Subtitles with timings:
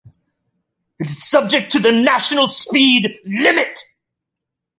[0.99, 3.77] It is subject to the national speed limit.